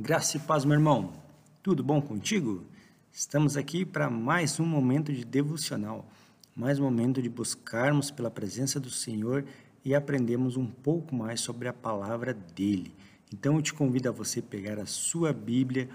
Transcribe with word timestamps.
Graça 0.00 0.36
e 0.36 0.40
paz, 0.40 0.64
meu 0.64 0.74
irmão. 0.74 1.12
Tudo 1.60 1.82
bom 1.82 2.00
contigo? 2.00 2.64
Estamos 3.10 3.56
aqui 3.56 3.84
para 3.84 4.08
mais 4.08 4.60
um 4.60 4.64
momento 4.64 5.12
de 5.12 5.24
devocional, 5.24 6.08
mais 6.54 6.78
um 6.78 6.84
momento 6.84 7.20
de 7.20 7.28
buscarmos 7.28 8.08
pela 8.08 8.30
presença 8.30 8.78
do 8.78 8.90
Senhor 8.90 9.44
e 9.84 9.96
aprendermos 9.96 10.56
um 10.56 10.66
pouco 10.66 11.16
mais 11.16 11.40
sobre 11.40 11.66
a 11.66 11.72
palavra 11.72 12.32
dele. 12.32 12.94
Então 13.34 13.56
eu 13.56 13.62
te 13.62 13.74
convido 13.74 14.08
a 14.08 14.12
você 14.12 14.40
pegar 14.40 14.78
a 14.78 14.86
sua 14.86 15.32
Bíblia 15.32 15.88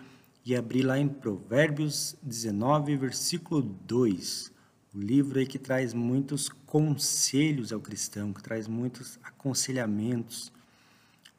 e 0.45 0.53
abrir 0.53 0.83
lá 0.83 0.99
em 0.99 1.07
Provérbios 1.07 2.17
19, 2.21 2.97
versículo 2.97 3.61
2. 3.61 4.51
O 4.93 4.99
livro 4.99 5.39
aí 5.39 5.47
que 5.47 5.57
traz 5.57 5.93
muitos 5.93 6.49
conselhos 6.49 7.71
ao 7.71 7.79
cristão, 7.79 8.33
que 8.33 8.43
traz 8.43 8.67
muitos 8.67 9.17
aconselhamentos 9.23 10.51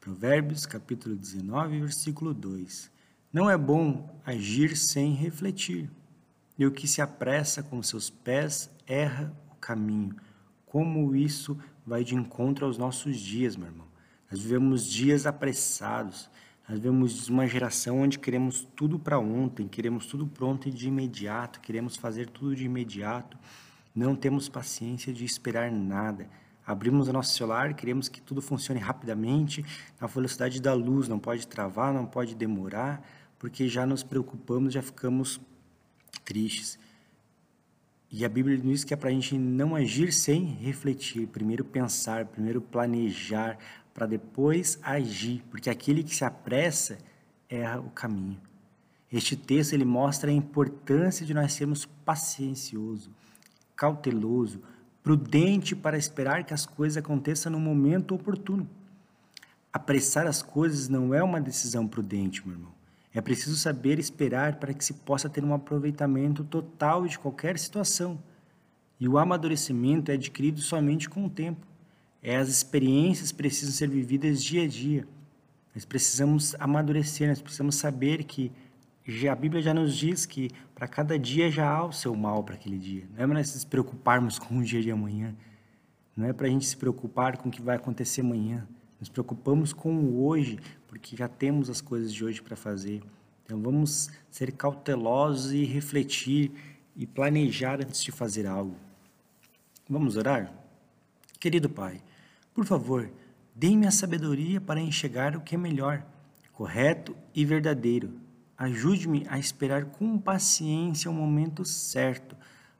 Provérbios, 0.05 0.67
capítulo 0.67 1.15
19, 1.15 1.79
versículo 1.79 2.31
2. 2.31 2.91
Não 3.33 3.49
é 3.49 3.57
bom 3.57 4.21
agir 4.23 4.77
sem 4.77 5.15
refletir, 5.15 5.89
e 6.59 6.63
o 6.63 6.71
que 6.71 6.87
se 6.87 7.01
apressa 7.01 7.63
com 7.63 7.81
seus 7.81 8.07
pés 8.07 8.69
erra 8.85 9.35
o 9.51 9.55
caminho. 9.55 10.15
Como 10.67 11.15
isso 11.15 11.57
vai 11.83 12.03
de 12.03 12.13
encontro 12.13 12.67
aos 12.67 12.77
nossos 12.77 13.17
dias, 13.17 13.55
meu 13.55 13.65
irmão? 13.65 13.87
Nós 14.29 14.39
vivemos 14.39 14.85
dias 14.85 15.25
apressados, 15.25 16.29
nós 16.69 16.77
vivemos 16.77 17.27
uma 17.27 17.47
geração 17.47 18.01
onde 18.01 18.19
queremos 18.19 18.61
tudo 18.75 18.99
para 18.99 19.17
ontem, 19.17 19.67
queremos 19.67 20.05
tudo 20.05 20.27
pronto 20.27 20.69
e 20.69 20.71
de 20.71 20.87
imediato, 20.87 21.59
queremos 21.59 21.97
fazer 21.97 22.29
tudo 22.29 22.55
de 22.55 22.63
imediato, 22.63 23.39
não 23.95 24.15
temos 24.15 24.47
paciência 24.49 25.11
de 25.11 25.25
esperar 25.25 25.71
nada 25.71 26.29
abrimos 26.65 27.07
o 27.07 27.13
nosso 27.13 27.35
celular, 27.35 27.73
queremos 27.73 28.09
que 28.09 28.21
tudo 28.21 28.41
funcione 28.41 28.79
rapidamente, 28.79 29.63
na 29.99 30.07
velocidade 30.07 30.61
da 30.61 30.73
luz, 30.73 31.07
não 31.07 31.19
pode 31.19 31.47
travar, 31.47 31.93
não 31.93 32.05
pode 32.05 32.33
demorar, 32.35 33.05
porque 33.37 33.67
já 33.67 33.85
nos 33.85 34.03
preocupamos, 34.03 34.73
já 34.73 34.81
ficamos 34.81 35.39
tristes. 36.23 36.79
E 38.11 38.23
a 38.23 38.29
Bíblia 38.29 38.57
diz 38.57 38.83
que 38.83 38.93
é 38.93 38.97
para 38.97 39.09
a 39.09 39.13
gente 39.13 39.37
não 39.37 39.75
agir 39.75 40.11
sem 40.11 40.45
refletir, 40.45 41.27
primeiro 41.27 41.65
pensar, 41.65 42.25
primeiro 42.25 42.61
planejar, 42.61 43.57
para 43.93 44.05
depois 44.05 44.79
agir, 44.81 45.43
porque 45.49 45.69
aquele 45.69 46.03
que 46.03 46.15
se 46.15 46.25
apressa 46.25 46.97
erra 47.49 47.79
o 47.79 47.89
caminho. 47.89 48.39
Este 49.11 49.35
texto 49.35 49.73
ele 49.73 49.85
mostra 49.85 50.29
a 50.29 50.33
importância 50.33 51.25
de 51.25 51.33
nós 51.33 51.53
sermos 51.53 51.85
paciencioso, 51.85 53.11
cauteloso, 53.75 54.61
prudente 55.05 55.75
para 55.75 55.99
esperar 55.99 56.43
que 56.43 56.53
as 56.53 56.65
coisas 56.65 56.97
aconteçam 56.97 57.51
no 57.51 57.59
momento 57.59 58.15
oportuno. 58.15 58.67
Apressar 59.71 60.25
as 60.25 60.41
coisas 60.41 60.89
não 60.89 61.13
é 61.13 61.21
uma 61.21 61.39
decisão 61.39 61.87
prudente, 61.87 62.41
meu 62.43 62.57
irmão. 62.57 62.71
É 63.13 63.21
preciso 63.21 63.55
saber 63.55 63.99
esperar 63.99 64.55
para 64.55 64.73
que 64.73 64.83
se 64.83 64.93
possa 64.95 65.29
ter 65.29 65.43
um 65.43 65.53
aproveitamento 65.53 66.43
total 66.43 67.05
de 67.05 67.19
qualquer 67.19 67.59
situação. 67.59 68.17
E 68.99 69.07
o 69.07 69.19
amadurecimento 69.19 70.09
é 70.09 70.15
adquirido 70.15 70.59
somente 70.59 71.07
com 71.07 71.27
o 71.27 71.29
tempo. 71.29 71.67
É, 72.19 72.37
as 72.37 72.49
experiências 72.49 73.31
precisam 73.31 73.75
ser 73.75 73.87
vividas 73.87 74.43
dia 74.43 74.63
a 74.63 74.67
dia. 74.67 75.07
Nós 75.75 75.85
precisamos 75.85 76.55
amadurecer, 76.57 77.29
nós 77.29 77.43
precisamos 77.43 77.75
saber 77.75 78.23
que 78.23 78.51
já, 79.07 79.33
a 79.33 79.35
Bíblia 79.35 79.61
já 79.61 79.71
nos 79.71 79.95
diz 79.95 80.25
que 80.25 80.49
para 80.73 80.87
cada 80.87 81.17
dia 81.19 81.51
já 81.51 81.69
há 81.69 81.85
o 81.85 81.91
seu 81.91 82.15
mal 82.15 82.43
para 82.43 82.55
aquele 82.55 82.77
dia. 82.77 83.07
Não 83.15 83.23
é 83.23 83.27
para 83.27 83.43
se 83.43 83.65
preocuparmos 83.65 84.39
com 84.39 84.57
o 84.57 84.63
dia 84.63 84.81
de 84.81 84.89
amanhã. 84.89 85.35
Não 86.17 86.25
é 86.25 86.33
para 86.33 86.47
a 86.47 86.49
gente 86.49 86.65
se 86.65 86.75
preocupar 86.75 87.37
com 87.37 87.49
o 87.49 87.51
que 87.51 87.61
vai 87.61 87.75
acontecer 87.75 88.21
amanhã. 88.21 88.67
Nos 88.99 89.09
preocupamos 89.09 89.73
com 89.73 89.93
o 89.95 90.25
hoje, 90.25 90.57
porque 90.87 91.15
já 91.15 91.27
temos 91.27 91.69
as 91.69 91.81
coisas 91.81 92.11
de 92.11 92.25
hoje 92.25 92.41
para 92.41 92.55
fazer. 92.55 93.03
Então 93.45 93.61
vamos 93.61 94.09
ser 94.31 94.51
cautelosos 94.53 95.51
e 95.53 95.63
refletir 95.65 96.51
e 96.95 97.05
planejar 97.05 97.81
antes 97.81 98.01
de 98.01 98.11
fazer 98.11 98.47
algo. 98.47 98.75
Vamos 99.87 100.17
orar? 100.17 100.51
Querido 101.39 101.69
Pai, 101.69 102.01
por 102.55 102.65
favor, 102.65 103.11
dê-me 103.53 103.85
a 103.85 103.91
sabedoria 103.91 104.59
para 104.59 104.79
enxergar 104.79 105.35
o 105.35 105.41
que 105.41 105.53
é 105.53 105.57
melhor, 105.59 106.03
correto 106.53 107.15
e 107.35 107.45
verdadeiro 107.45 108.24
Ajude-me 108.57 109.25
a 109.29 109.37
esperar 109.37 109.85
com 109.85 110.17
paciência 110.17 111.11
o 111.11 111.13
momento 111.13 111.65
certo 111.65 112.35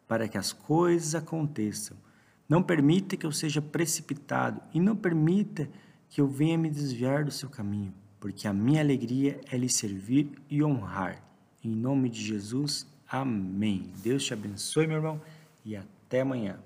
para 0.08 0.28
que 0.28 0.38
as 0.38 0.54
coisas 0.54 1.16
aconteçam. 1.16 1.98
Não 2.48 2.62
permita 2.62 3.18
que 3.18 3.26
eu 3.26 3.32
seja 3.32 3.62
precipitado 3.62 4.62
e 4.74 4.80
não 4.80 4.96
permita 4.96 5.68
que 6.10 6.22
eu 6.22 6.28
venha 6.28 6.58
me 6.58 6.70
desviar 6.70 7.26
do 7.26 7.32
seu 7.32 7.50
caminho, 7.50 7.94
porque 8.20 8.48
a 8.48 8.54
minha 8.54 8.82
alegria 8.82 9.42
é 9.52 9.58
lhe 9.58 9.68
servir 9.68 10.32
e 10.50 10.64
honrar. 10.64 11.22
Em 11.64 11.70
nome 11.70 12.10
de 12.10 12.24
Jesus, 12.24 12.88
amém. 13.10 13.92
Deus 14.04 14.24
te 14.24 14.34
abençoe, 14.34 14.88
meu 14.88 14.98
irmão, 14.98 15.22
e 15.66 15.76
até 15.76 16.22
amanhã. 16.22 16.60